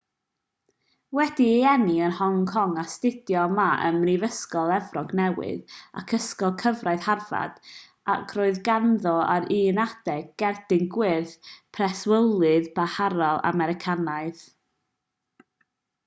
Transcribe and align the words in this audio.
wedi'i 1.17 1.57
eni 1.71 1.97
yn 2.05 2.13
hong 2.21 2.37
kong 2.51 2.71
astudiodd 2.83 3.53
ma 3.59 3.65
ym 3.89 3.99
mhrifysgol 4.05 4.71
efrog 4.77 5.11
newydd 5.19 5.75
ac 6.01 6.15
ysgol 6.19 6.55
gyfraith 6.65 7.05
harvard 7.11 7.69
ac 8.15 8.33
roedd 8.39 8.59
ganddo 8.71 9.13
ar 9.35 9.47
un 9.61 9.83
adeg 9.85 10.27
gerdyn 10.45 10.89
gwyrdd 10.99 11.37
preswylydd 11.79 12.73
parhaol 12.81 13.25
americanaidd 13.53 14.43